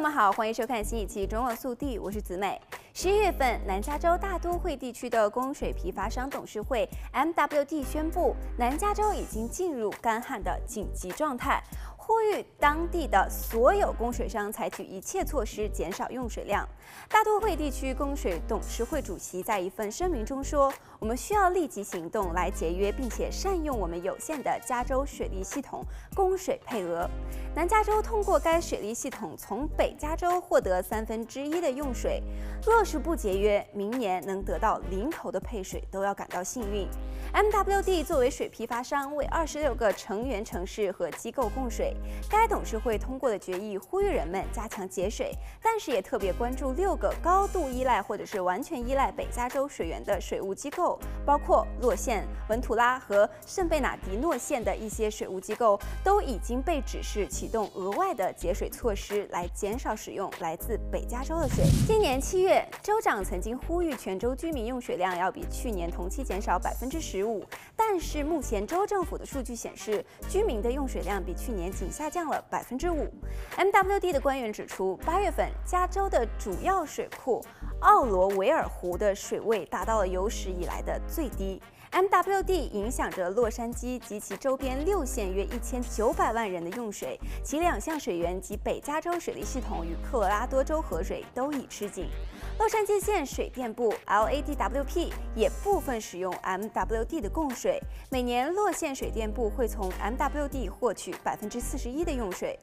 [0.00, 2.58] 友们好，欢迎收看新一期《中国速递》，我是子美。
[2.94, 11.62] 十一月份，南加州大都会地区的供水批发商董事会 （MWD） 宣布，南加州已经进入干旱的紧急状态。
[12.10, 16.68] 呼吁当地的所有供水商采取一切措施减少用水量。
[17.08, 27.08] 大都会地区供水董事会主席在一份声明中说：“我们需要立即行动来节约并且善用我们有限的加州水利系统供水配额。
[27.54, 32.20] 南加州通过该水利系统从北加州获得三分之一的用水。
[32.66, 36.88] 若是不节约，明年能得到零头的配水都要感到幸运。”
[37.32, 41.94] MWD 作为水批发商，为二十六个成员城市和机构供水。
[42.28, 45.32] 该董事会通过的决议呼吁人们加强节水，
[45.62, 61.64] 但是也特别关注六个高度依赖或者是完全依赖北加州水源的水务机构，包括洛县、文图拉和圣贝纳迪诺县的一些水务机构都已经被指示启动额外的节水措施，来减少使用来自北加州的水。
[61.86, 67.20] 今年七月，州长曾经呼吁全州居民用水量要比去年同期减少百分之十。
[67.24, 67.44] 五，
[67.76, 73.10] 但是目前州政府的数据显示，居民的用水量比去年仅下降了百分之五。
[73.56, 77.42] MWD 的官员指出，八月份加州的主要水库
[77.80, 81.58] 奥罗维尔湖的水位达到了有史以来的最低。
[81.90, 92.10] MWD 影响着洛杉矶及其周边六县约一千九百万人的用水，其两项水源及北加州水利系统与科罗拉多州河水都已吃紧。
[92.60, 97.80] 洛杉矶县水电部 LADWP 也部分使用 MWD 的供水，
[98.10, 102.58] 每年洛县水电部会从 MWD 获取百分之四十一的用水。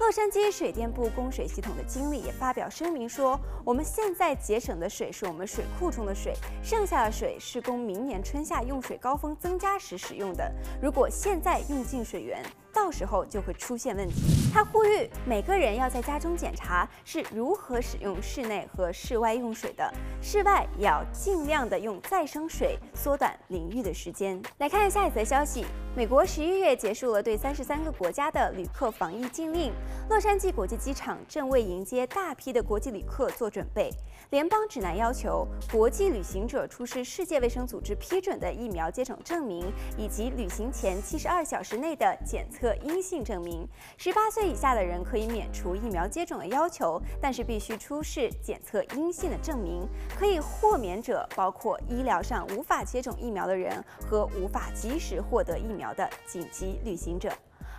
[0.00, 10.50] 洛杉矶水电部供水系统的经理也发表声明说：“我们现在节省的水是我们水库中的水，剩下的水是供明年春夏用水高峰增加时使用的。
[10.80, 12.42] 如果现在用尽水源，
[12.72, 14.14] 到时候就会出现问题。”
[14.52, 24.40] 他呼吁每个人要在家中检查是如何使用室内和室外用水的，室外也要尽量的用再生水，缩短淋浴的时间。
[24.58, 25.64] 来看下一则消息。
[25.94, 29.70] 美国十一月结束了对三十三个国家的旅客防疫禁令，
[30.08, 33.90] 洛杉矶国际机场正为迎接大批的国际旅客做准备。
[34.30, 43.68] 联邦指南要求国际旅行者出示世界卫生组织批准的疫苗接种证明，以及旅行前七十二小时内的检测个阴性证明。
[43.96, 49.86] 十八岁以下的人可以免除疫苗接种的要求，但是必须出示检测阴性的证明。
[50.16, 57.32] 可以豁免者包括医疗上无法接种疫苗的人和无法及时获得疫苗的紧急旅行者。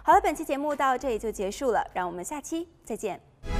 [0.03, 3.52] 好了，本期节目到这里就结束了，让我们下期再见。